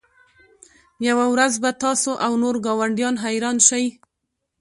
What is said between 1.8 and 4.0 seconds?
تاسو او نور ګاونډیان حیران شئ